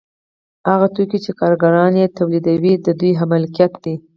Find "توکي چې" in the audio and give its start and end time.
0.95-1.31